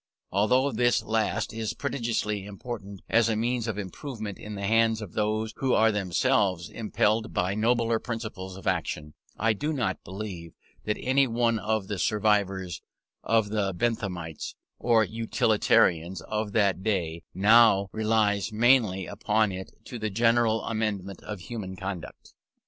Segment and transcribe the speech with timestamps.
[0.31, 5.13] Although this last is prodigiously important as a means of improvement in the hands of
[5.13, 10.53] those who are themselves impelled by nobler principles of action, I do not believe
[10.85, 12.81] that any one of the survivors
[13.23, 20.09] of the Benthamites or Utilitarians of that day now relies mainly upon it for the
[20.09, 22.33] general amendment of human conduct.